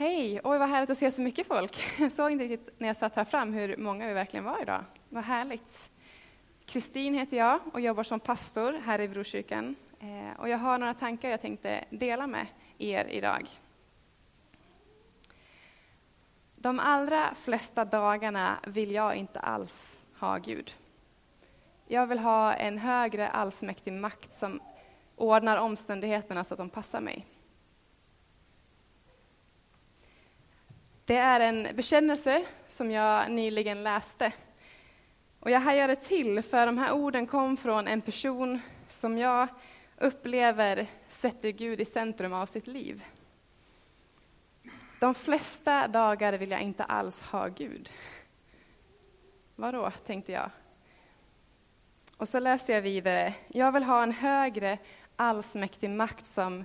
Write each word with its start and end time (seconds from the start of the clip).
Hej! 0.00 0.40
Oj, 0.44 0.58
vad 0.58 0.68
härligt 0.68 0.90
att 0.90 0.98
se 0.98 1.10
så 1.10 1.22
mycket 1.22 1.46
folk. 1.46 1.82
Jag 1.98 2.12
såg 2.16 2.30
inte 2.30 2.44
riktigt 2.44 2.80
när 2.80 2.88
jag 2.88 2.96
satt 2.96 3.16
här 3.16 3.24
fram 3.24 3.52
hur 3.52 3.76
många 3.76 4.06
vi 4.06 4.12
verkligen 4.12 4.44
var 4.44 4.62
idag. 4.62 4.84
Vad 5.08 5.24
härligt. 5.24 5.90
Kristin 6.66 7.14
heter 7.14 7.36
jag 7.36 7.60
och 7.72 7.80
jobbar 7.80 8.02
som 8.02 8.20
pastor 8.20 8.72
här 8.72 9.00
i 9.00 9.08
Brokyrkan. 9.08 9.76
Eh, 10.00 10.40
och 10.40 10.48
jag 10.48 10.58
har 10.58 10.78
några 10.78 10.94
tankar 10.94 11.30
jag 11.30 11.40
tänkte 11.40 11.84
dela 11.90 12.26
med 12.26 12.46
er 12.78 13.04
idag. 13.04 13.48
De 16.56 16.78
allra 16.78 17.34
flesta 17.34 17.84
dagarna 17.84 18.58
vill 18.66 18.92
jag 18.92 19.16
inte 19.16 19.40
alls 19.40 20.00
ha 20.18 20.38
Gud. 20.38 20.74
Jag 21.86 22.06
vill 22.06 22.18
ha 22.18 22.54
en 22.54 22.78
högre 22.78 23.28
allsmäktig 23.28 23.92
makt 23.92 24.34
som 24.34 24.60
ordnar 25.16 25.56
omständigheterna 25.56 26.44
så 26.44 26.54
att 26.54 26.58
de 26.58 26.70
passar 26.70 27.00
mig. 27.00 27.26
Det 31.10 31.16
är 31.16 31.40
en 31.40 31.68
bekännelse 31.74 32.44
som 32.68 32.90
jag 32.90 33.30
nyligen 33.30 33.82
läste. 33.82 34.32
Och 35.40 35.50
jag 35.50 35.60
hajade 35.60 35.96
till, 35.96 36.42
för 36.42 36.66
de 36.66 36.78
här 36.78 36.92
orden 36.92 37.26
kom 37.26 37.56
från 37.56 37.88
en 37.88 38.00
person 38.00 38.60
som 38.88 39.18
jag 39.18 39.48
upplever 39.98 40.86
sätter 41.08 41.50
Gud 41.50 41.80
i 41.80 41.84
centrum 41.84 42.32
av 42.32 42.46
sitt 42.46 42.66
liv. 42.66 43.04
De 45.00 45.14
flesta 45.14 45.88
dagar 45.88 46.32
vill 46.32 46.50
jag 46.50 46.60
inte 46.60 46.84
alls 46.84 47.20
ha 47.20 47.48
Gud. 47.48 47.90
Vadå, 49.56 49.90
tänkte 50.06 50.32
jag. 50.32 50.50
Och 52.16 52.28
så 52.28 52.38
läste 52.38 52.72
jag 52.72 52.82
vidare. 52.82 53.34
Jag 53.48 53.72
vill 53.72 53.84
ha 53.84 54.02
en 54.02 54.12
högre 54.12 54.78
allsmäktig 55.16 55.90
makt 55.90 56.26
som 56.26 56.64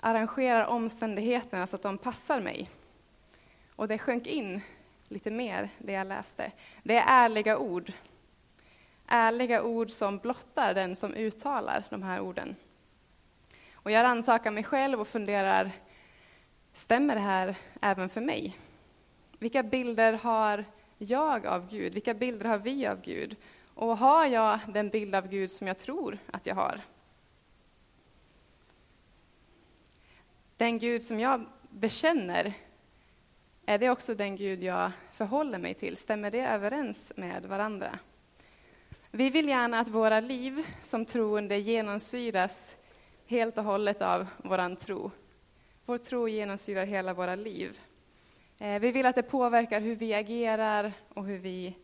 arrangerar 0.00 0.64
omständigheterna 0.66 1.66
så 1.66 1.76
att 1.76 1.82
de 1.82 1.98
passar 1.98 2.40
mig. 2.40 2.68
Och 3.76 3.88
det 3.88 3.98
sjönk 3.98 4.26
in 4.26 4.60
lite 5.08 5.30
mer, 5.30 5.68
det 5.78 5.92
jag 5.92 6.06
läste. 6.06 6.52
Det 6.82 6.96
är 6.96 7.24
ärliga 7.24 7.58
ord. 7.58 7.92
Ärliga 9.06 9.62
ord 9.62 9.90
som 9.90 10.18
blottar 10.18 10.74
den 10.74 10.96
som 10.96 11.14
uttalar 11.14 11.84
de 11.90 12.02
här 12.02 12.20
orden. 12.20 12.56
Och 13.72 13.90
jag 13.90 14.04
rannsakar 14.04 14.50
mig 14.50 14.64
själv 14.64 15.00
och 15.00 15.08
funderar, 15.08 15.70
stämmer 16.72 17.14
det 17.14 17.20
här 17.20 17.56
även 17.80 18.08
för 18.08 18.20
mig? 18.20 18.58
Vilka 19.38 19.62
bilder 19.62 20.12
har 20.12 20.64
jag 20.98 21.46
av 21.46 21.70
Gud? 21.70 21.92
Vilka 21.92 22.14
bilder 22.14 22.44
har 22.48 22.58
vi 22.58 22.86
av 22.86 23.00
Gud? 23.00 23.36
Och 23.74 23.98
har 23.98 24.26
jag 24.26 24.58
den 24.68 24.88
bild 24.88 25.14
av 25.14 25.28
Gud 25.28 25.50
som 25.50 25.66
jag 25.66 25.78
tror 25.78 26.18
att 26.32 26.46
jag 26.46 26.54
har? 26.54 26.80
Den 30.56 30.78
Gud 30.78 31.02
som 31.02 31.20
jag 31.20 31.44
bekänner 31.70 32.54
är 33.66 33.78
det 33.78 33.90
också 33.90 34.14
den 34.14 34.36
Gud 34.36 34.62
jag 34.62 34.90
förhåller 35.12 35.58
mig 35.58 35.74
till? 35.74 35.96
Stämmer 35.96 36.30
det 36.30 36.46
överens 36.46 37.12
med 37.16 37.46
varandra? 37.46 37.98
Vi 39.10 39.30
vill 39.30 39.48
gärna 39.48 39.80
att 39.80 39.88
våra 39.88 40.20
liv 40.20 40.66
som 40.82 41.04
troende 41.04 41.58
genomsyras 41.58 42.76
helt 43.26 43.58
och 43.58 43.64
hållet 43.64 44.02
av 44.02 44.26
vår 44.36 44.74
tro. 44.74 45.10
Vår 45.84 45.98
tro 45.98 46.28
genomsyrar 46.28 46.86
hela 46.86 47.14
våra 47.14 47.34
liv. 47.34 47.80
Eh, 48.58 48.80
vi 48.80 48.92
vill 48.92 49.06
att 49.06 49.14
det 49.14 49.22
påverkar 49.22 49.80
hur 49.80 49.96
vi 49.96 50.14
agerar 50.14 50.92
och 51.08 51.24
hur 51.24 51.38
vi 51.38 51.74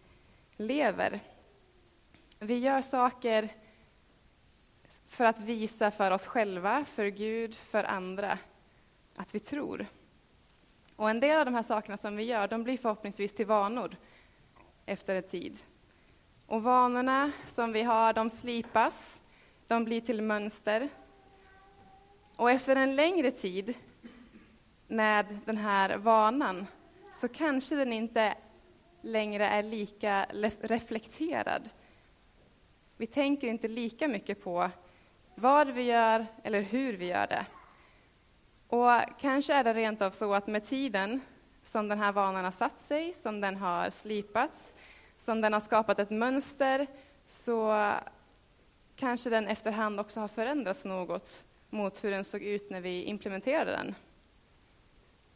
lever. 0.57 1.21
Vi 2.39 2.59
gör 2.59 2.81
saker 2.81 3.49
för 5.09 5.25
att 5.25 5.41
visa 5.41 5.91
för 5.91 6.11
oss 6.11 6.27
själva, 6.27 6.85
för 6.85 7.07
Gud, 7.07 7.55
för 7.55 7.85
andra, 7.85 8.39
att 9.17 9.35
vi 9.35 9.41
tror. 9.41 9.87
Och 10.99 11.11
en 11.11 11.21
del 11.21 11.39
av 11.39 11.45
de 11.45 11.55
här 11.55 11.63
sakerna 11.63 11.97
som 11.97 12.17
vi 12.17 12.23
gör, 12.23 12.49
de 12.49 12.65
blir 12.65 12.77
förhoppningsvis 12.77 13.35
till 13.35 13.47
vanor 13.47 13.97
efter 14.87 15.15
en 15.15 15.23
tid. 15.23 15.59
Och 16.47 16.63
vanorna 16.63 17.33
som 17.47 17.73
vi 17.73 17.83
har, 17.83 18.13
de 18.13 18.31
slipas, 18.31 19.23
de 19.67 19.85
blir 19.85 20.01
till 20.01 20.23
mönster. 20.23 20.89
Och 22.37 22.51
efter 22.51 22.77
en 22.77 22.97
längre 22.97 23.31
tid 23.31 23.75
med 24.87 25.39
den 25.45 25.57
här 25.57 25.97
vanan 25.97 26.67
så 27.13 27.29
kanske 27.29 27.77
den 27.77 27.93
inte 27.93 28.35
längre 29.01 29.47
är 29.47 29.63
lika 29.63 30.27
reflekterad. 30.61 31.71
Vi 32.97 33.07
tänker 33.07 33.49
inte 33.49 33.69
lika 33.69 34.09
mycket 34.09 34.45
på 34.45 34.71
vad 35.35 35.69
vi 35.69 35.83
gör 35.83 36.27
eller 36.43 36.61
hur 36.61 36.97
vi 36.97 37.07
gör 37.07 37.27
det. 37.27 37.47
Och 38.69 38.91
kanske 39.19 39.55
är 39.55 39.65
det 39.65 39.75
rent 39.75 40.03
av 40.03 40.11
så 40.11 40.35
att 40.35 40.47
med 40.47 40.65
tiden 40.65 41.21
som 41.63 41.89
den 41.89 41.99
här 41.99 42.13
vanan 42.13 42.45
har 42.45 42.53
satt 42.53 42.81
sig, 42.81 43.15
som 43.15 43.41
den 43.41 43.57
har 43.57 43.91
slipats, 43.91 44.75
som 45.19 45.41
den 45.41 45.53
har 45.53 45.61
skapat 45.61 45.99
ett 45.99 46.11
mönster, 46.11 46.87
så 47.27 47.93
kanske 48.97 49.31
den 49.31 49.49
efterhand 49.49 50.01
också 50.01 50.21
har 50.21 50.29
förändrats 50.29 50.85
något 50.85 51.45
mot 51.71 52.05
hur 52.05 52.11
den 52.11 52.25
såg 52.25 52.43
ut 52.43 52.71
när 52.71 52.81
vi 52.81 53.03
implementerade 53.03 53.71
den. 53.71 53.95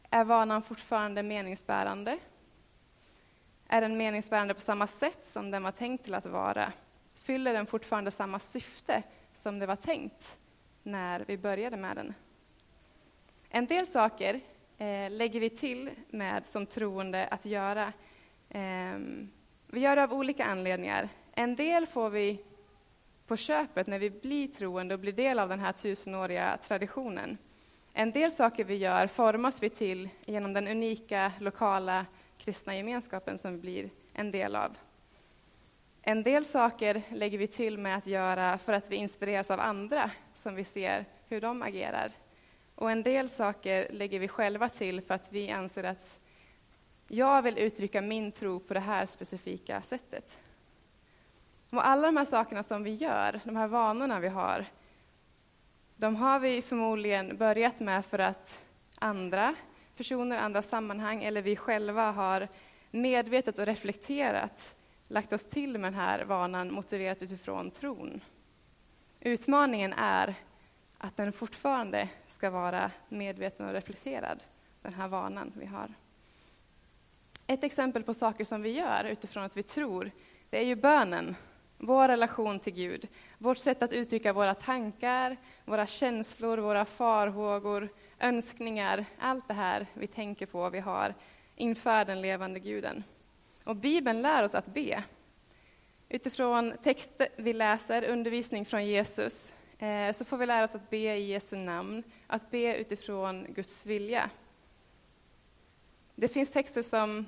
Är 0.09 0.23
vanan 0.23 0.61
fortfarande 0.61 1.23
meningsbärande? 1.23 2.17
Är 3.67 3.81
den 3.81 3.97
meningsbärande 3.97 4.53
på 4.53 4.61
samma 4.61 4.87
sätt 4.87 5.19
som 5.25 5.51
den 5.51 5.63
var 5.63 5.71
tänkt 5.71 6.03
till 6.03 6.13
att 6.13 6.25
vara? 6.25 6.73
Fyller 7.15 7.53
den 7.53 7.65
fortfarande 7.65 8.11
samma 8.11 8.39
syfte 8.39 9.03
som 9.33 9.59
det 9.59 9.65
var 9.65 9.75
tänkt 9.75 10.37
när 10.83 11.25
vi 11.27 11.37
började 11.37 11.77
med 11.77 11.95
den? 11.95 12.13
En 13.55 13.65
del 13.65 13.87
saker 13.87 14.41
eh, 14.77 15.11
lägger 15.11 15.39
vi 15.39 15.49
till 15.49 15.89
med 16.09 16.45
som 16.45 16.65
troende 16.65 17.27
att 17.27 17.45
göra. 17.45 17.93
Eh, 18.49 18.97
vi 19.67 19.79
gör 19.79 19.95
det 19.95 20.03
av 20.03 20.13
olika 20.13 20.45
anledningar. 20.45 21.09
En 21.33 21.55
del 21.55 21.87
får 21.87 22.09
vi 22.09 22.39
på 23.27 23.35
köpet 23.35 23.87
när 23.87 23.99
vi 23.99 24.09
blir 24.09 24.47
troende 24.47 24.93
och 24.93 24.99
blir 24.99 25.13
del 25.13 25.39
av 25.39 25.49
den 25.49 25.59
här 25.59 25.71
tusenåriga 25.71 26.57
traditionen. 26.67 27.37
En 27.93 28.11
del 28.11 28.31
saker 28.31 28.63
vi 28.63 28.75
gör 28.75 29.07
formas 29.07 29.63
vi 29.63 29.69
till 29.69 30.09
genom 30.25 30.53
den 30.53 30.67
unika 30.67 31.31
lokala 31.39 32.05
kristna 32.37 32.75
gemenskapen 32.75 33.37
som 33.37 33.51
vi 33.51 33.59
blir 33.59 33.89
en 34.13 34.31
del 34.31 34.55
av. 34.55 34.77
En 36.01 36.23
del 36.23 36.45
saker 36.45 37.01
lägger 37.09 37.37
vi 37.37 37.47
till 37.47 37.77
med 37.77 37.97
att 37.97 38.07
göra 38.07 38.57
för 38.57 38.73
att 38.73 38.91
vi 38.91 38.95
inspireras 38.95 39.51
av 39.51 39.59
andra 39.59 40.11
som 40.33 40.55
vi 40.55 40.63
ser 40.63 41.05
hur 41.27 41.41
de 41.41 41.61
agerar. 41.61 42.11
Och 42.75 42.91
en 42.91 43.03
del 43.03 43.29
saker 43.29 43.87
lägger 43.89 44.19
vi 44.19 44.27
själva 44.27 44.69
till 44.69 45.01
för 45.01 45.13
att 45.13 45.33
vi 45.33 45.51
anser 45.51 45.83
att 45.83 46.19
jag 47.07 47.41
vill 47.41 47.57
uttrycka 47.57 48.01
min 48.01 48.31
tro 48.31 48.59
på 48.59 48.73
det 48.73 48.79
här 48.79 49.05
specifika 49.05 49.81
sättet. 49.81 50.37
Och 51.69 51.87
alla 51.87 52.07
de 52.07 52.17
här 52.17 52.25
sakerna 52.25 52.63
som 52.63 52.83
vi 52.83 52.93
gör, 52.93 53.39
de 53.43 53.55
här 53.55 53.67
vanorna 53.67 54.19
vi 54.19 54.27
har, 54.27 54.65
de 55.95 56.15
har 56.15 56.39
vi 56.39 56.61
förmodligen 56.61 57.37
börjat 57.37 57.79
med 57.79 58.05
för 58.05 58.19
att 58.19 58.61
andra 58.95 59.55
personer, 59.97 60.37
andra 60.37 60.61
sammanhang 60.61 61.23
eller 61.23 61.41
vi 61.41 61.55
själva 61.55 62.11
har 62.11 62.47
medvetet 62.91 63.59
och 63.59 63.65
reflekterat 63.65 64.75
lagt 65.07 65.33
oss 65.33 65.45
till 65.45 65.77
med 65.77 65.93
den 65.93 65.99
här 65.99 66.25
vanan 66.25 66.73
motiverat 66.73 67.21
utifrån 67.21 67.71
tron. 67.71 68.21
Utmaningen 69.19 69.93
är 69.93 70.35
att 71.03 71.17
den 71.17 71.31
fortfarande 71.31 72.09
ska 72.27 72.49
vara 72.49 72.91
medveten 73.09 73.65
och 73.65 73.73
reflekterad, 73.73 74.43
den 74.81 74.93
här 74.93 75.07
vanan 75.07 75.51
vi 75.55 75.65
har. 75.65 75.93
Ett 77.47 77.63
exempel 77.63 78.03
på 78.03 78.13
saker 78.13 78.45
som 78.45 78.61
vi 78.61 78.69
gör 78.69 79.03
utifrån 79.03 79.43
att 79.43 79.57
vi 79.57 79.63
tror, 79.63 80.11
det 80.49 80.57
är 80.57 80.65
ju 80.65 80.75
bönen, 80.75 81.35
vår 81.77 82.07
relation 82.07 82.59
till 82.59 82.73
Gud, 82.73 83.07
vårt 83.37 83.57
sätt 83.57 83.83
att 83.83 83.91
uttrycka 83.91 84.33
våra 84.33 84.55
tankar, 84.55 85.37
våra 85.65 85.85
känslor, 85.85 86.57
våra 86.57 86.85
farhågor, 86.85 87.89
önskningar, 88.19 89.05
allt 89.19 89.47
det 89.47 89.53
här 89.53 89.87
vi 89.93 90.07
tänker 90.07 90.45
på, 90.45 90.69
vi 90.69 90.79
har 90.79 91.13
inför 91.55 92.05
den 92.05 92.21
levande 92.21 92.59
guden. 92.59 93.03
Och 93.63 93.75
Bibeln 93.75 94.21
lär 94.21 94.43
oss 94.43 94.55
att 94.55 94.73
be. 94.73 95.03
Utifrån 96.09 96.73
text 96.83 97.21
vi 97.35 97.53
läser, 97.53 98.03
undervisning 98.03 98.65
från 98.65 98.85
Jesus, 98.85 99.53
Eh, 99.79 100.13
så 100.13 100.25
får 100.25 100.37
vi 100.37 100.45
lära 100.45 100.63
oss 100.63 100.75
att 100.75 100.89
be 100.89 100.97
i 100.97 101.31
Jesu 101.31 101.55
namn, 101.55 102.03
att 102.27 102.51
be 102.51 102.75
utifrån 102.75 103.45
Guds 103.49 103.85
vilja. 103.85 104.29
Det 106.15 106.27
finns 106.27 106.51
texter 106.51 106.81
som 106.81 107.25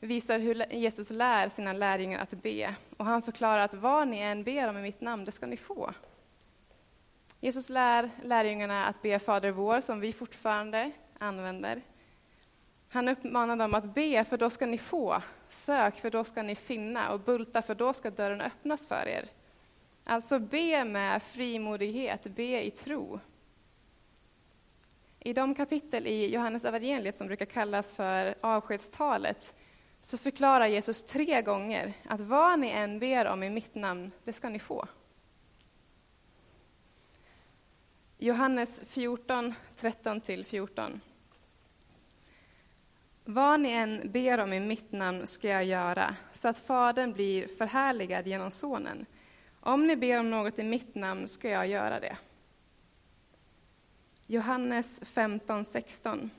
visar 0.00 0.38
hur 0.38 0.72
Jesus 0.72 1.10
lär 1.10 1.48
sina 1.48 1.72
lärjungar 1.72 2.18
att 2.18 2.42
be. 2.42 2.74
Och 2.96 3.06
han 3.06 3.22
förklarar 3.22 3.58
att 3.58 3.74
vad 3.74 4.08
ni 4.08 4.18
än 4.18 4.44
ber 4.44 4.68
om 4.68 4.76
i 4.76 4.82
mitt 4.82 5.00
namn, 5.00 5.24
det 5.24 5.32
ska 5.32 5.46
ni 5.46 5.56
få. 5.56 5.92
Jesus 7.40 7.68
lär 7.68 8.10
lärjungarna 8.22 8.86
att 8.86 9.02
be 9.02 9.18
Fader 9.18 9.50
vår, 9.50 9.80
som 9.80 10.00
vi 10.00 10.12
fortfarande 10.12 10.90
använder. 11.18 11.82
Han 12.88 13.08
uppmanar 13.08 13.56
dem 13.56 13.74
att 13.74 13.94
be, 13.94 14.24
för 14.24 14.36
då 14.36 14.50
ska 14.50 14.66
ni 14.66 14.78
få. 14.78 15.22
Sök, 15.48 16.00
för 16.00 16.10
då 16.10 16.24
ska 16.24 16.42
ni 16.42 16.54
finna. 16.54 17.12
Och 17.12 17.20
bulta, 17.20 17.62
för 17.62 17.74
då 17.74 17.92
ska 17.92 18.10
dörren 18.10 18.40
öppnas 18.40 18.86
för 18.86 19.08
er. 19.08 19.28
Alltså 20.04 20.38
be 20.38 20.84
med 20.84 21.22
frimodighet, 21.22 22.24
be 22.24 22.64
i 22.64 22.70
tro. 22.70 23.20
I 25.20 25.32
de 25.32 25.54
kapitel 25.54 26.06
i 26.06 26.26
Johannes 26.26 26.64
evangeliet 26.64 27.16
som 27.16 27.26
brukar 27.26 27.46
kallas 27.46 27.92
för 27.94 28.34
avskedstalet 28.40 29.54
så 30.02 30.18
förklarar 30.18 30.66
Jesus 30.66 31.02
tre 31.02 31.42
gånger 31.42 31.92
att 32.04 32.20
vad 32.20 32.60
ni 32.60 32.70
än 32.70 32.98
ber 32.98 33.26
om 33.26 33.42
i 33.42 33.50
mitt 33.50 33.74
namn, 33.74 34.12
det 34.24 34.32
ska 34.32 34.48
ni 34.48 34.58
få. 34.58 34.86
Johannes 38.18 38.80
14, 38.86 39.54
13-14. 39.80 41.00
Vad 43.24 43.60
ni 43.60 43.70
än 43.70 44.10
ber 44.12 44.40
om 44.40 44.52
i 44.52 44.60
mitt 44.60 44.92
namn 44.92 45.26
ska 45.26 45.48
jag 45.48 45.64
göra, 45.64 46.16
så 46.32 46.48
att 46.48 46.58
Fadern 46.58 47.12
blir 47.12 47.48
förhärligad 47.48 48.26
genom 48.26 48.50
Sonen. 48.50 49.06
Om 49.64 49.86
ni 49.86 49.96
ber 49.96 50.20
om 50.20 50.30
något 50.30 50.58
i 50.58 50.62
mitt 50.62 50.94
namn 50.94 51.28
ska 51.28 51.48
jag 51.48 51.66
göra 51.66 52.00
det. 52.00 52.16
Johannes 54.26 55.00
15, 55.02 55.64
16. 55.64 56.30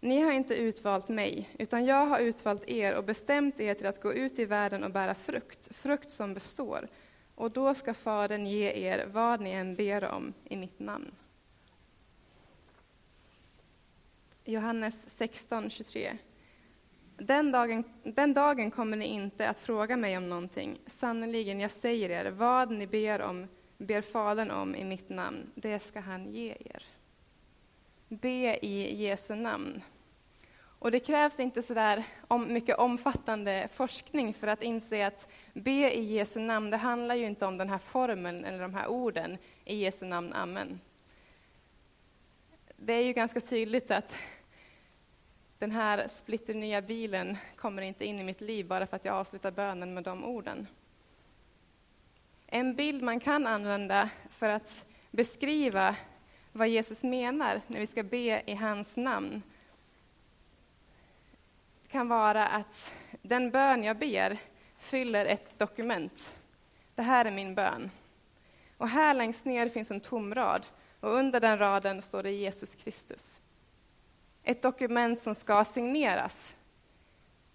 Ni 0.00 0.20
har 0.20 0.32
inte 0.32 0.54
utvalt 0.54 1.08
mig, 1.08 1.50
utan 1.58 1.84
jag 1.84 2.06
har 2.06 2.18
utvalt 2.18 2.68
er 2.68 2.94
och 2.94 3.04
bestämt 3.04 3.60
er 3.60 3.74
till 3.74 3.86
att 3.86 4.02
gå 4.02 4.14
ut 4.14 4.38
i 4.38 4.44
världen 4.44 4.84
och 4.84 4.90
bära 4.90 5.14
frukt, 5.14 5.76
frukt 5.76 6.10
som 6.10 6.34
består. 6.34 6.88
Och 7.34 7.50
då 7.50 7.74
ska 7.74 7.94
Fadern 7.94 8.46
ge 8.46 8.70
er 8.70 9.06
vad 9.12 9.40
ni 9.40 9.50
än 9.50 9.74
ber 9.74 10.04
om 10.04 10.32
i 10.44 10.56
mitt 10.56 10.78
namn. 10.78 11.12
Johannes 14.44 15.10
16, 15.10 15.70
23. 15.70 16.18
Den 17.16 17.52
dagen, 17.52 17.84
den 18.02 18.34
dagen 18.34 18.70
kommer 18.70 18.96
ni 18.96 19.06
inte 19.06 19.48
att 19.48 19.58
fråga 19.58 19.96
mig 19.96 20.16
om 20.16 20.28
någonting. 20.28 20.78
Sannerligen, 20.86 21.60
jag 21.60 21.70
säger 21.70 22.10
er, 22.10 22.30
vad 22.30 22.70
ni 22.70 22.86
ber 22.86 23.22
om, 23.22 23.46
ber 23.78 24.00
Fadern 24.00 24.50
om 24.50 24.74
i 24.74 24.84
mitt 24.84 25.08
namn, 25.08 25.50
det 25.54 25.80
ska 25.80 26.00
han 26.00 26.32
ge 26.32 26.48
er. 26.48 26.82
Be 28.08 28.66
i 28.66 29.04
Jesu 29.04 29.34
namn. 29.34 29.82
Och 30.78 30.90
det 30.90 31.00
krävs 31.00 31.40
inte 31.40 31.62
så 31.62 31.74
där 31.74 32.04
om 32.28 32.52
mycket 32.52 32.78
omfattande 32.78 33.68
forskning 33.72 34.34
för 34.34 34.46
att 34.46 34.62
inse 34.62 35.06
att 35.06 35.28
be 35.52 35.98
i 35.98 36.02
Jesu 36.02 36.40
namn, 36.40 36.70
det 36.70 36.76
handlar 36.76 37.14
ju 37.14 37.26
inte 37.26 37.46
om 37.46 37.58
den 37.58 37.68
här 37.68 37.78
formeln 37.78 38.44
eller 38.44 38.58
de 38.58 38.74
här 38.74 38.86
orden 38.88 39.38
i 39.64 39.76
Jesu 39.76 40.06
namn, 40.06 40.32
amen. 40.32 40.80
Det 42.76 42.92
är 42.92 43.02
ju 43.02 43.12
ganska 43.12 43.40
tydligt 43.40 43.90
att 43.90 44.16
den 45.58 45.70
här 45.70 46.08
splitternya 46.08 46.82
bilen 46.82 47.36
kommer 47.56 47.82
inte 47.82 48.04
in 48.04 48.20
i 48.20 48.24
mitt 48.24 48.40
liv 48.40 48.66
bara 48.66 48.86
för 48.86 48.96
att 48.96 49.04
jag 49.04 49.14
avslutar 49.14 49.50
bönen 49.50 49.94
med 49.94 50.04
de 50.04 50.24
orden. 50.24 50.66
En 52.46 52.74
bild 52.74 53.02
man 53.02 53.20
kan 53.20 53.46
använda 53.46 54.10
för 54.30 54.48
att 54.48 54.86
beskriva 55.10 55.96
vad 56.52 56.68
Jesus 56.68 57.02
menar 57.02 57.60
när 57.66 57.80
vi 57.80 57.86
ska 57.86 58.02
be 58.02 58.42
i 58.46 58.54
hans 58.54 58.96
namn 58.96 59.42
kan 61.88 62.08
vara 62.08 62.46
att 62.46 62.94
den 63.22 63.50
bön 63.50 63.84
jag 63.84 63.98
ber 63.98 64.38
fyller 64.78 65.26
ett 65.26 65.58
dokument. 65.58 66.36
Det 66.94 67.02
här 67.02 67.24
är 67.24 67.30
min 67.30 67.54
bön. 67.54 67.90
Och 68.76 68.88
här 68.88 69.14
längst 69.14 69.44
ner 69.44 69.68
finns 69.68 69.90
en 69.90 70.00
tom 70.00 70.34
rad 70.34 70.66
och 71.00 71.14
under 71.14 71.40
den 71.40 71.58
raden 71.58 72.02
står 72.02 72.22
det 72.22 72.30
Jesus 72.30 72.74
Kristus. 72.74 73.40
Ett 74.44 74.62
dokument 74.62 75.20
som 75.20 75.34
ska 75.34 75.64
signeras. 75.64 76.56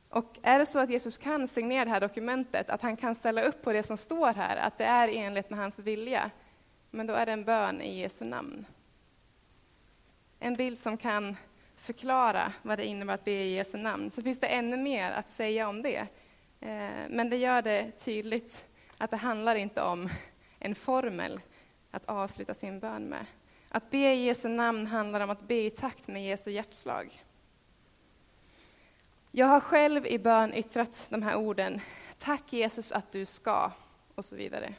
Och 0.09 0.37
är 0.41 0.59
det 0.59 0.65
så 0.65 0.79
att 0.79 0.89
Jesus 0.89 1.17
kan 1.17 1.47
signera 1.47 1.85
det 1.85 1.91
här 1.91 2.01
dokumentet, 2.01 2.69
att 2.69 2.81
han 2.81 2.97
kan 2.97 3.15
ställa 3.15 3.41
upp 3.41 3.61
på 3.61 3.73
det 3.73 3.83
som 3.83 3.97
står 3.97 4.33
här, 4.33 4.57
att 4.57 4.77
det 4.77 4.85
är 4.85 5.07
enligt 5.07 5.49
med 5.49 5.59
hans 5.59 5.79
vilja, 5.79 6.31
men 6.91 7.07
då 7.07 7.13
är 7.13 7.25
det 7.25 7.31
en 7.31 7.43
bön 7.43 7.81
i 7.81 7.99
Jesu 7.99 8.25
namn. 8.25 8.65
En 10.39 10.55
bild 10.55 10.79
som 10.79 10.97
kan 10.97 11.37
förklara 11.75 12.53
vad 12.61 12.79
det 12.79 12.85
innebär 12.85 13.13
att 13.13 13.25
be 13.25 13.31
i 13.31 13.55
Jesu 13.55 13.77
namn. 13.77 14.11
Så 14.11 14.21
finns 14.21 14.39
det 14.39 14.47
ännu 14.47 14.77
mer 14.77 15.11
att 15.11 15.29
säga 15.29 15.69
om 15.69 15.81
det. 15.81 16.07
Eh, 16.59 17.07
men 17.09 17.29
det 17.29 17.37
gör 17.37 17.61
det 17.61 17.91
tydligt 17.91 18.65
att 18.97 19.11
det 19.11 19.17
handlar 19.17 19.55
inte 19.55 19.81
om 19.81 20.09
en 20.59 20.75
formel 20.75 21.39
att 21.91 22.05
avsluta 22.05 22.53
sin 22.53 22.79
bön 22.79 23.03
med. 23.03 23.25
Att 23.71 23.89
be 23.89 24.13
i 24.13 24.25
Jesu 24.25 24.49
namn 24.49 24.87
handlar 24.87 25.19
om 25.19 25.29
att 25.29 25.47
be 25.47 25.65
i 25.65 25.69
takt 25.69 26.07
med 26.07 26.25
Jesu 26.25 26.51
hjärtslag. 26.51 27.23
Jag 29.31 29.47
har 29.47 29.59
själv 29.59 30.05
i 30.05 30.19
bön 30.19 30.53
yttrat 30.53 31.07
de 31.09 31.23
här 31.23 31.35
orden, 31.35 31.81
tack 32.19 32.53
Jesus 32.53 32.91
att 32.91 33.11
du 33.11 33.25
ska, 33.25 33.71
och 34.15 34.25
så 34.25 34.35
vidare. 34.35 34.73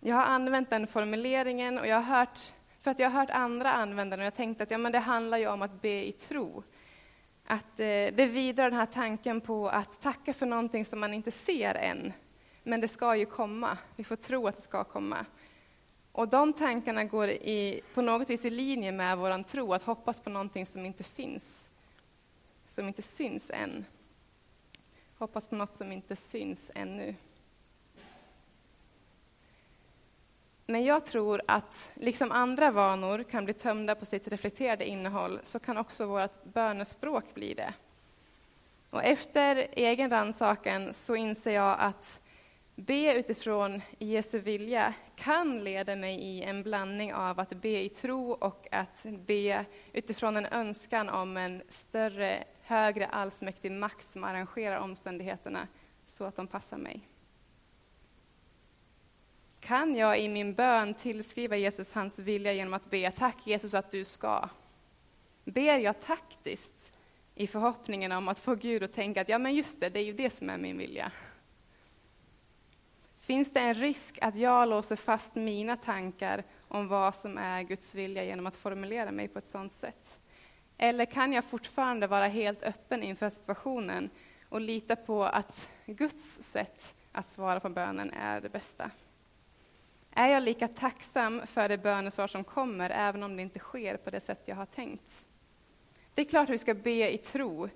Jag 0.00 0.16
har 0.16 0.24
använt 0.24 0.70
den 0.70 0.86
formuleringen 0.86 1.78
och 1.78 1.86
jag 1.86 1.96
har 1.96 2.18
hört 2.18 2.38
för 2.80 2.90
att 2.90 2.98
jag 2.98 3.10
har 3.10 3.20
hört 3.20 3.30
andra 3.30 3.72
använda 3.72 4.16
den 4.16 4.20
och 4.20 4.26
jag 4.26 4.34
tänkte 4.34 4.62
att 4.62 4.70
ja, 4.70 4.78
men 4.78 4.92
det 4.92 4.98
handlar 4.98 5.38
ju 5.38 5.48
om 5.48 5.62
att 5.62 5.82
be 5.82 6.06
i 6.06 6.12
tro. 6.12 6.62
Att 7.46 7.80
eh, 7.80 7.86
det 7.86 8.30
vidare 8.30 8.70
den 8.70 8.78
här 8.78 8.86
tanken 8.86 9.40
på 9.40 9.68
att 9.68 10.00
tacka 10.00 10.34
för 10.34 10.46
någonting 10.46 10.84
som 10.84 11.00
man 11.00 11.14
inte 11.14 11.30
ser 11.30 11.74
än. 11.74 12.12
Men 12.62 12.80
det 12.80 12.88
ska 12.88 13.16
ju 13.16 13.26
komma. 13.26 13.78
Vi 13.96 14.04
får 14.04 14.16
tro 14.16 14.46
att 14.46 14.56
det 14.56 14.62
ska 14.62 14.84
komma. 14.84 15.26
Och 16.18 16.28
de 16.28 16.52
tankarna 16.52 17.04
går 17.04 17.28
i, 17.28 17.80
på 17.94 18.02
något 18.02 18.30
vis 18.30 18.44
i 18.44 18.50
linje 18.50 18.92
med 18.92 19.18
vår 19.18 19.42
tro, 19.42 19.74
att 19.74 19.82
hoppas 19.82 20.20
på 20.20 20.30
någonting 20.30 20.66
som 20.66 20.86
inte 20.86 21.04
finns, 21.04 21.68
som 22.68 22.88
inte 22.88 23.02
syns 23.02 23.50
än. 23.50 23.84
Hoppas 25.18 25.48
på 25.48 25.56
något 25.56 25.72
som 25.72 25.92
inte 25.92 26.16
syns 26.16 26.70
ännu. 26.74 27.14
Men 30.66 30.84
jag 30.84 31.06
tror 31.06 31.42
att, 31.46 31.90
liksom 31.94 32.32
andra 32.32 32.70
vanor 32.70 33.22
kan 33.22 33.44
bli 33.44 33.54
tömda 33.54 33.94
på 33.94 34.06
sitt 34.06 34.28
reflekterade 34.28 34.88
innehåll, 34.88 35.40
så 35.44 35.58
kan 35.58 35.76
också 35.76 36.06
vårt 36.06 36.44
bönespråk 36.44 37.34
bli 37.34 37.54
det. 37.54 37.74
Och 38.90 39.04
efter 39.04 39.68
egen 39.72 40.10
rannsakan 40.10 40.94
så 40.94 41.14
inser 41.14 41.54
jag 41.54 41.76
att 41.80 42.20
be 42.78 43.14
utifrån 43.14 43.82
Jesu 43.98 44.38
vilja 44.38 44.94
kan 45.16 45.64
leda 45.64 45.96
mig 45.96 46.14
i 46.14 46.42
en 46.42 46.62
blandning 46.62 47.14
av 47.14 47.40
att 47.40 47.50
be 47.50 47.82
i 47.82 47.88
tro 47.88 48.32
och 48.32 48.68
att 48.70 49.06
be 49.26 49.64
utifrån 49.92 50.36
en 50.36 50.46
önskan 50.46 51.08
om 51.08 51.36
en 51.36 51.62
större, 51.68 52.44
högre, 52.62 53.06
allsmäktig 53.06 53.72
makt 53.72 54.04
som 54.04 54.24
arrangerar 54.24 54.78
omständigheterna 54.78 55.68
så 56.06 56.24
att 56.24 56.36
de 56.36 56.46
passar 56.46 56.76
mig. 56.76 57.00
Kan 59.60 59.96
jag 59.96 60.20
i 60.20 60.28
min 60.28 60.54
bön 60.54 60.94
tillskriva 60.94 61.56
Jesus 61.56 61.92
hans 61.92 62.18
vilja 62.18 62.52
genom 62.52 62.74
att 62.74 62.90
be 62.90 63.10
tack 63.10 63.36
Jesus 63.44 63.74
att 63.74 63.90
du 63.90 64.04
ska? 64.04 64.48
Ber 65.44 65.78
jag 65.78 66.00
taktiskt 66.00 66.92
i 67.34 67.46
förhoppningen 67.46 68.12
om 68.12 68.28
att 68.28 68.38
få 68.38 68.54
Gud 68.54 68.82
att 68.82 68.92
tänka 68.92 69.20
att 69.20 69.28
ja 69.28 69.38
men 69.38 69.54
just 69.54 69.80
det, 69.80 69.88
det 69.88 70.00
är 70.00 70.04
ju 70.04 70.12
det 70.12 70.30
som 70.30 70.50
är 70.50 70.58
min 70.58 70.78
vilja. 70.78 71.12
Finns 73.28 73.52
det 73.52 73.60
en 73.60 73.74
risk 73.74 74.18
att 74.20 74.34
jag 74.34 74.68
låser 74.68 74.96
fast 74.96 75.34
mina 75.34 75.76
tankar 75.76 76.44
om 76.68 76.88
vad 76.88 77.14
som 77.14 77.38
är 77.38 77.62
Guds 77.62 77.94
vilja 77.94 78.24
genom 78.24 78.46
att 78.46 78.56
formulera 78.56 79.10
mig 79.10 79.28
på 79.28 79.38
ett 79.38 79.46
sådant 79.46 79.72
sätt? 79.72 80.20
Eller 80.78 81.04
kan 81.04 81.32
jag 81.32 81.44
fortfarande 81.44 82.06
vara 82.06 82.26
helt 82.26 82.62
öppen 82.62 83.02
inför 83.02 83.30
situationen 83.30 84.10
och 84.48 84.60
lita 84.60 84.96
på 84.96 85.24
att 85.24 85.70
Guds 85.86 86.42
sätt 86.42 86.94
att 87.12 87.26
svara 87.26 87.60
på 87.60 87.68
bönen 87.68 88.10
är 88.10 88.40
det 88.40 88.48
bästa? 88.48 88.90
Är 90.10 90.28
jag 90.28 90.42
lika 90.42 90.68
tacksam 90.68 91.46
för 91.46 91.68
det 91.68 91.78
bönesvar 91.78 92.26
som 92.26 92.44
kommer, 92.44 92.90
även 92.90 93.22
om 93.22 93.36
det 93.36 93.42
inte 93.42 93.58
sker 93.58 93.96
på 93.96 94.10
det 94.10 94.20
sätt 94.20 94.42
jag 94.44 94.56
har 94.56 94.66
tänkt? 94.66 95.24
Det 96.14 96.22
är 96.22 96.26
klart 96.26 96.48
att 96.48 96.54
vi 96.54 96.58
ska 96.58 96.74
be 96.74 97.14
i 97.14 97.18
tro, 97.18 97.68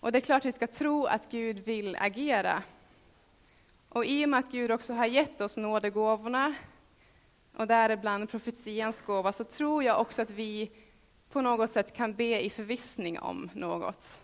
och 0.00 0.12
det 0.12 0.18
är 0.18 0.20
klart 0.20 0.40
att 0.40 0.46
vi 0.46 0.52
ska 0.52 0.66
tro 0.66 1.06
att 1.06 1.30
Gud 1.30 1.58
vill 1.58 1.96
agera. 2.00 2.62
Och 3.94 4.04
i 4.04 4.24
och 4.24 4.28
med 4.28 4.40
att 4.40 4.50
Gud 4.50 4.70
också 4.70 4.94
har 4.94 5.06
gett 5.06 5.40
oss 5.40 5.56
nådegåvorna, 5.56 6.54
och 7.56 7.66
däribland 7.66 8.30
profetians 8.30 9.02
gåva, 9.02 9.32
så 9.32 9.44
tror 9.44 9.84
jag 9.84 10.00
också 10.00 10.22
att 10.22 10.30
vi 10.30 10.70
på 11.30 11.40
något 11.40 11.70
sätt 11.70 11.96
kan 11.96 12.14
be 12.14 12.44
i 12.44 12.50
förvissning 12.50 13.18
om 13.18 13.50
något. 13.54 14.20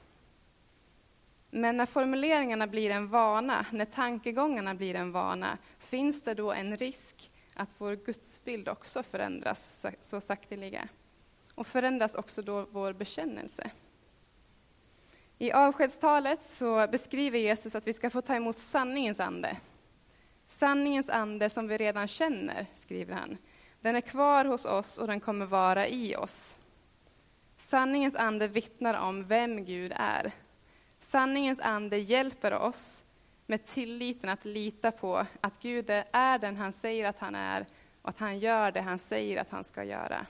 Men 1.51 1.77
när 1.77 1.87
formuleringarna 1.87 2.67
blir 2.67 2.91
en 2.91 3.09
vana, 3.09 3.67
när 3.73 3.85
tankegångarna 3.85 4.75
blir 4.75 4.95
en 4.95 5.13
vana, 5.13 5.59
finns 5.79 6.23
det 6.23 6.35
då 6.35 6.53
en 6.53 6.77
risk 6.77 7.31
att 7.55 7.75
vår 7.79 7.95
gudsbild 7.97 8.69
också 8.69 9.03
förändras 9.03 9.87
så 10.01 10.21
sakteliga. 10.21 10.89
Och 11.55 11.67
förändras 11.67 12.15
också 12.15 12.43
då 12.43 12.67
vår 12.71 12.93
bekännelse. 12.93 13.71
I 15.38 15.52
avskedstalet 15.52 16.42
så 16.42 16.87
beskriver 16.87 17.38
Jesus 17.38 17.75
att 17.75 17.87
vi 17.87 17.92
ska 17.92 18.11
få 18.11 18.23
ta 18.23 18.35
emot 18.35 18.59
sanningens 18.59 19.21
ande. 19.21 19.57
Sanningens 20.49 21.09
ande 21.09 21.50
som 21.50 21.68
vi 21.68 21.76
redan 21.76 22.09
känner, 22.09 22.66
skriver 22.75 23.14
han. 23.14 23.37
Den 23.80 23.97
är 23.97 24.00
kvar 24.00 24.45
hos 24.45 24.64
oss 24.64 24.99
och 24.99 25.07
den 25.07 25.21
kommer 25.21 25.47
vara 25.47 25.88
i 25.88 26.16
oss. 26.16 26.57
Sanningens 27.59 28.14
ande 28.14 28.49
vittnar 28.49 29.00
om 29.00 29.25
vem 29.25 29.64
Gud 29.64 29.92
är. 29.97 30.33
Sanningens 31.00 31.61
ande 31.61 31.99
hjälper 31.99 32.52
oss 32.52 33.04
med 33.47 33.66
tilliten 33.66 34.30
att 34.30 34.45
lita 34.45 34.90
på 34.90 35.26
att 35.40 35.62
Gud 35.62 35.90
är 36.12 36.38
den 36.38 36.57
han 36.57 36.73
säger 36.73 37.09
att 37.09 37.18
han 37.18 37.35
är 37.35 37.66
och 38.02 38.09
att 38.09 38.21
han 38.21 38.38
gör 38.38 38.73
det 38.73 38.80
han 38.80 38.99
säger 38.99 39.40
att 39.40 39.50
han 39.50 39.64
ska 39.64 39.85
göra. 39.85 40.26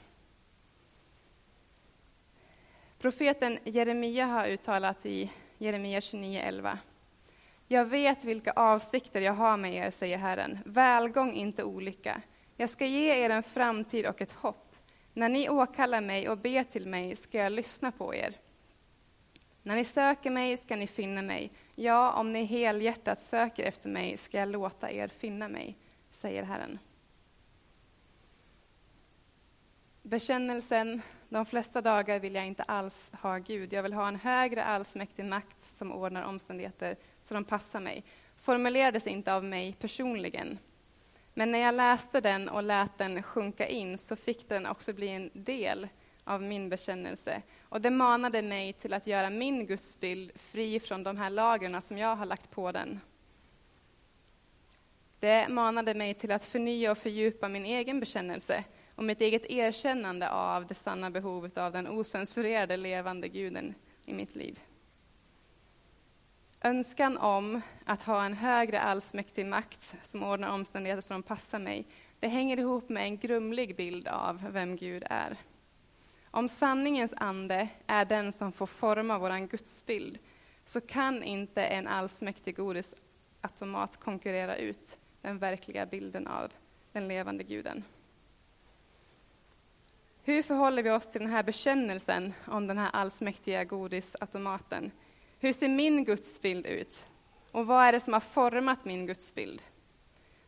Profeten 2.98 3.58
Jeremia 3.64 4.26
har 4.26 4.46
uttalat 4.46 5.06
i 5.06 5.32
Jeremia 5.58 6.00
29.11. 6.00 6.78
Jag 7.66 7.84
vet 7.84 8.24
vilka 8.24 8.52
avsikter 8.52 9.20
jag 9.20 9.32
har 9.32 9.56
med 9.56 9.74
er, 9.74 9.90
säger 9.90 10.18
Herren, 10.18 10.58
välgång, 10.64 11.32
inte 11.32 11.64
olycka. 11.64 12.22
Jag 12.56 12.70
ska 12.70 12.86
ge 12.86 13.24
er 13.24 13.30
en 13.30 13.42
framtid 13.42 14.06
och 14.06 14.20
ett 14.20 14.32
hopp. 14.32 14.76
När 15.12 15.28
ni 15.28 15.48
åkallar 15.48 16.00
mig 16.00 16.28
och 16.28 16.38
ber 16.38 16.64
till 16.64 16.88
mig 16.88 17.16
ska 17.16 17.38
jag 17.38 17.52
lyssna 17.52 17.92
på 17.92 18.14
er. 18.14 18.34
När 19.62 19.76
ni 19.76 19.84
söker 19.84 20.30
mig 20.30 20.56
ska 20.56 20.76
ni 20.76 20.86
finna 20.86 21.22
mig. 21.22 21.52
Ja, 21.74 22.12
om 22.12 22.32
ni 22.32 22.44
helhjärtat 22.44 23.20
söker 23.20 23.64
efter 23.64 23.88
mig 23.88 24.16
ska 24.16 24.38
jag 24.38 24.48
låta 24.48 24.90
er 24.90 25.08
finna 25.08 25.48
mig, 25.48 25.76
säger 26.12 26.42
Herren. 26.42 26.78
Bekännelsen, 30.02 31.02
de 31.28 31.46
flesta 31.46 31.80
dagar 31.80 32.18
vill 32.18 32.34
jag 32.34 32.46
inte 32.46 32.62
alls 32.62 33.10
ha 33.22 33.38
Gud. 33.38 33.72
Jag 33.72 33.82
vill 33.82 33.92
ha 33.92 34.08
en 34.08 34.16
högre 34.16 34.64
allsmäktig 34.64 35.24
makt 35.24 35.62
som 35.62 35.92
ordnar 35.92 36.22
omständigheter 36.22 36.96
så 37.22 37.34
de 37.34 37.44
passar 37.44 37.80
mig. 37.80 38.04
Formulerades 38.36 39.06
inte 39.06 39.34
av 39.34 39.44
mig 39.44 39.72
personligen. 39.72 40.58
Men 41.34 41.52
när 41.52 41.58
jag 41.58 41.74
läste 41.74 42.20
den 42.20 42.48
och 42.48 42.62
lät 42.62 42.98
den 42.98 43.22
sjunka 43.22 43.68
in 43.68 43.98
så 43.98 44.16
fick 44.16 44.48
den 44.48 44.66
också 44.66 44.92
bli 44.92 45.08
en 45.08 45.30
del 45.32 45.88
av 46.24 46.42
min 46.42 46.68
bekännelse. 46.68 47.42
Och 47.62 47.80
det 47.80 47.90
manade 47.90 48.42
mig 48.42 48.72
till 48.72 48.92
att 48.92 49.06
göra 49.06 49.30
min 49.30 49.66
gudsbild 49.66 50.32
fri 50.36 50.80
från 50.80 51.02
de 51.02 51.16
här 51.16 51.30
lagren 51.30 51.82
som 51.82 51.98
jag 51.98 52.16
har 52.16 52.26
lagt 52.26 52.50
på 52.50 52.72
den. 52.72 53.00
Det 55.20 55.48
manade 55.48 55.94
mig 55.94 56.14
till 56.14 56.32
att 56.32 56.44
förnya 56.44 56.90
och 56.90 56.98
fördjupa 56.98 57.48
min 57.48 57.66
egen 57.66 58.00
bekännelse 58.00 58.64
och 58.98 59.04
mitt 59.04 59.20
eget 59.20 59.50
erkännande 59.50 60.30
av 60.30 60.66
det 60.66 60.74
sanna 60.74 61.10
behovet 61.10 61.58
av 61.58 61.72
den 61.72 61.86
osensurerade 61.86 62.76
levande 62.76 63.28
guden 63.28 63.74
i 64.06 64.12
mitt 64.14 64.36
liv. 64.36 64.60
Önskan 66.62 67.18
om 67.18 67.60
att 67.84 68.02
ha 68.02 68.24
en 68.24 68.34
högre 68.34 68.80
allsmäktig 68.80 69.46
makt 69.46 69.96
som 70.02 70.22
ordnar 70.22 70.52
omständigheter 70.52 71.02
som 71.02 71.22
passar 71.22 71.58
mig, 71.58 71.86
det 72.20 72.28
hänger 72.28 72.58
ihop 72.58 72.88
med 72.88 73.02
en 73.02 73.18
grumlig 73.18 73.76
bild 73.76 74.08
av 74.08 74.52
vem 74.52 74.76
Gud 74.76 75.04
är. 75.10 75.36
Om 76.30 76.48
sanningens 76.48 77.14
ande 77.16 77.68
är 77.86 78.04
den 78.04 78.32
som 78.32 78.52
får 78.52 78.66
forma 78.66 79.18
vår 79.18 79.46
gudsbild, 79.46 80.18
så 80.64 80.80
kan 80.80 81.22
inte 81.22 81.64
en 81.64 81.86
allsmäktig 81.86 82.56
godisautomat 82.56 83.96
konkurrera 83.96 84.56
ut 84.56 84.98
den 85.22 85.38
verkliga 85.38 85.86
bilden 85.86 86.26
av 86.26 86.52
den 86.92 87.08
levande 87.08 87.44
guden. 87.44 87.84
Hur 90.28 90.42
förhåller 90.42 90.82
vi 90.82 90.90
oss 90.90 91.10
till 91.10 91.20
den 91.20 91.30
här 91.30 91.42
bekännelsen 91.42 92.34
om 92.46 92.66
den 92.66 92.78
här 92.78 92.90
allsmäktiga 92.92 93.64
godisautomaten? 93.64 94.90
Hur 95.38 95.52
ser 95.52 95.68
min 95.68 96.04
gudsbild 96.04 96.66
ut? 96.66 97.06
Och 97.50 97.66
vad 97.66 97.84
är 97.84 97.92
det 97.92 98.00
som 98.00 98.12
har 98.12 98.20
format 98.20 98.84
min 98.84 99.06
gudsbild? 99.06 99.62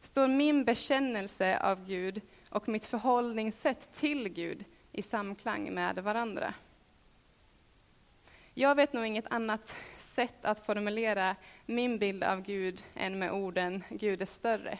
Står 0.00 0.28
min 0.28 0.64
bekännelse 0.64 1.58
av 1.58 1.86
Gud 1.86 2.20
och 2.50 2.68
mitt 2.68 2.86
förhållningssätt 2.86 3.92
till 3.92 4.28
Gud 4.28 4.64
i 4.92 5.02
samklang 5.02 5.74
med 5.74 5.98
varandra? 5.98 6.54
Jag 8.54 8.74
vet 8.74 8.92
nog 8.92 9.06
inget 9.06 9.32
annat 9.32 9.74
sätt 9.98 10.44
att 10.44 10.66
formulera 10.66 11.36
min 11.66 11.98
bild 11.98 12.24
av 12.24 12.42
Gud 12.42 12.84
än 12.94 13.18
med 13.18 13.32
orden 13.32 13.84
Gud 13.88 14.22
är 14.22 14.26
större. 14.26 14.78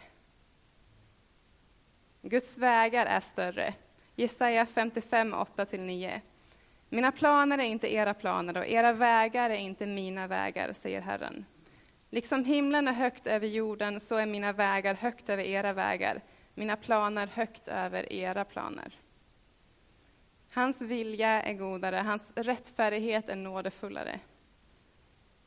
Guds 2.23 2.59
vägar 2.59 3.07
är 3.07 3.21
större. 3.21 3.75
Jesaja 4.21 4.67
55, 4.67 5.35
8-9. 5.35 6.21
Mina 6.89 7.12
planer 7.12 7.59
är 7.59 7.62
inte 7.62 7.93
era 7.95 8.15
planer 8.15 8.57
och 8.57 8.67
era 8.67 8.93
vägar 8.93 9.50
är 9.50 9.55
inte 9.55 9.87
mina 9.87 10.27
vägar, 10.27 10.73
säger 10.73 11.00
Herren. 11.00 11.45
Liksom 12.11 12.45
himlen 12.45 12.89
är 12.89 12.93
högt 12.93 13.27
över 13.27 13.47
jorden, 13.47 14.00
så 14.00 14.17
är 14.17 14.27
mina 14.27 14.53
vägar 14.53 14.95
högt 14.95 15.29
över 15.29 15.45
era 15.45 15.73
vägar, 15.73 16.21
mina 16.55 16.77
planer 16.77 17.27
högt 17.27 17.69
över 17.69 18.12
era 18.12 18.45
planer. 18.45 18.99
Hans 20.53 20.83
vilja 20.83 21.43
är 21.43 21.55
godare, 21.55 21.97
hans 21.97 22.33
rättfärdighet 22.37 23.29
är 23.29 23.37
nådefullare. 23.37 24.21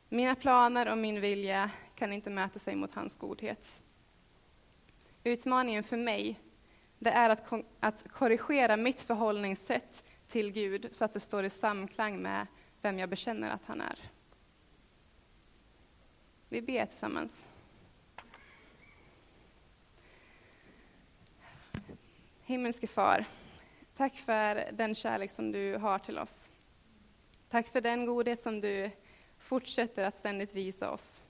Mina 0.08 0.34
planer 0.34 0.92
och 0.92 0.98
min 0.98 1.20
vilja 1.20 1.70
kan 1.94 2.12
inte 2.12 2.30
mäta 2.30 2.58
sig 2.58 2.76
mot 2.76 2.94
hans 2.94 3.16
godhet. 3.16 3.82
Utmaningen 5.24 5.82
för 5.82 5.96
mig, 5.96 6.40
det 7.04 7.10
är 7.10 7.30
att, 7.30 7.52
att 7.80 8.12
korrigera 8.12 8.76
mitt 8.76 9.02
förhållningssätt 9.02 10.04
till 10.28 10.52
Gud 10.52 10.88
så 10.92 11.04
att 11.04 11.12
det 11.12 11.20
står 11.20 11.44
i 11.44 11.50
samklang 11.50 12.22
med 12.22 12.46
vem 12.82 12.98
jag 12.98 13.08
bekänner 13.08 13.50
att 13.50 13.64
han 13.66 13.80
är. 13.80 13.98
Vi 16.48 16.62
ber 16.62 16.86
tillsammans. 16.86 17.46
Himmelske 22.44 22.86
Far, 22.86 23.24
tack 23.96 24.14
för 24.16 24.72
den 24.72 24.94
kärlek 24.94 25.30
som 25.30 25.52
du 25.52 25.76
har 25.76 25.98
till 25.98 26.18
oss. 26.18 26.50
Tack 27.48 27.68
för 27.68 27.80
den 27.80 28.06
godhet 28.06 28.40
som 28.40 28.60
du 28.60 28.90
fortsätter 29.38 30.04
att 30.04 30.18
ständigt 30.18 30.54
visa 30.54 30.90
oss. 30.90 31.22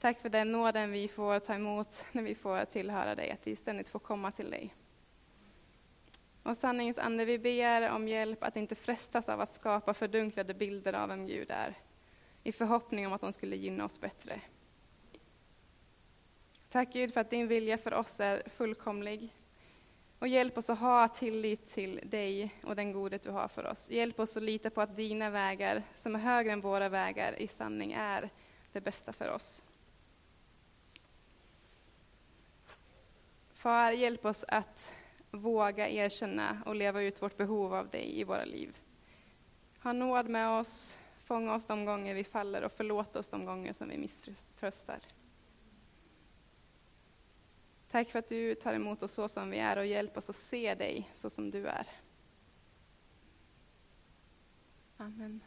Tack 0.00 0.20
för 0.20 0.28
den 0.28 0.52
nåden 0.52 0.90
vi 0.90 1.08
får 1.08 1.38
ta 1.38 1.54
emot 1.54 2.04
när 2.12 2.22
vi 2.22 2.34
får 2.34 2.64
tillhöra 2.64 3.14
dig, 3.14 3.30
att 3.30 3.46
vi 3.46 3.56
ständigt 3.56 3.88
får 3.88 3.98
komma 3.98 4.30
till 4.30 4.50
dig. 4.50 4.74
Och 6.44 6.56
sanningens 6.56 6.98
ande, 6.98 7.24
vi 7.24 7.38
ber 7.38 7.90
om 7.90 8.08
hjälp 8.08 8.42
att 8.42 8.56
inte 8.56 8.74
frestas 8.74 9.28
av 9.28 9.40
att 9.40 9.50
skapa 9.50 9.94
fördunklade 9.94 10.54
bilder 10.54 10.92
av 10.92 11.08
vem 11.08 11.26
Gud 11.26 11.50
är, 11.50 11.74
i 12.42 12.52
förhoppning 12.52 13.06
om 13.06 13.12
att 13.12 13.20
de 13.20 13.32
skulle 13.32 13.56
gynna 13.56 13.84
oss 13.84 14.00
bättre. 14.00 14.40
Tack 16.70 16.92
Gud 16.92 17.14
för 17.14 17.20
att 17.20 17.30
din 17.30 17.48
vilja 17.48 17.78
för 17.78 17.94
oss 17.94 18.20
är 18.20 18.42
fullkomlig. 18.48 19.28
Och 20.18 20.28
hjälp 20.28 20.58
oss 20.58 20.70
att 20.70 20.78
ha 20.78 21.08
tillit 21.08 21.68
till 21.68 22.00
dig 22.04 22.54
och 22.62 22.76
den 22.76 22.92
godhet 22.92 23.22
du 23.22 23.30
har 23.30 23.48
för 23.48 23.66
oss. 23.66 23.90
Hjälp 23.90 24.20
oss 24.20 24.36
att 24.36 24.42
lita 24.42 24.70
på 24.70 24.80
att 24.80 24.96
dina 24.96 25.30
vägar, 25.30 25.82
som 25.94 26.14
är 26.14 26.18
högre 26.18 26.52
än 26.52 26.60
våra 26.60 26.88
vägar, 26.88 27.42
i 27.42 27.48
sanning 27.48 27.92
är 27.92 28.30
det 28.72 28.80
bästa 28.80 29.12
för 29.12 29.34
oss. 29.34 29.62
Far, 33.52 33.92
hjälp 33.92 34.24
oss 34.24 34.44
att 34.48 34.92
våga 35.34 35.88
erkänna 35.88 36.62
och 36.66 36.74
leva 36.74 37.02
ut 37.02 37.22
vårt 37.22 37.36
behov 37.36 37.74
av 37.74 37.88
dig 37.88 38.20
i 38.20 38.24
våra 38.24 38.44
liv. 38.44 38.78
Ha 39.82 39.92
nåd 39.92 40.28
med 40.28 40.48
oss, 40.48 40.98
fånga 41.24 41.54
oss 41.54 41.66
de 41.66 41.84
gånger 41.84 42.14
vi 42.14 42.24
faller 42.24 42.62
och 42.62 42.72
förlåt 42.72 43.16
oss 43.16 43.28
de 43.28 43.44
gånger 43.44 43.72
som 43.72 43.88
vi 43.88 43.98
misströstar. 43.98 45.00
Tack 47.90 48.10
för 48.10 48.18
att 48.18 48.28
du 48.28 48.54
tar 48.54 48.74
emot 48.74 49.02
oss 49.02 49.12
så 49.12 49.28
som 49.28 49.50
vi 49.50 49.58
är 49.58 49.76
och 49.76 49.86
hjälp 49.86 50.16
oss 50.16 50.30
att 50.30 50.36
se 50.36 50.74
dig 50.74 51.10
så 51.12 51.30
som 51.30 51.50
du 51.50 51.66
är. 51.66 51.86
Amen. 54.96 55.40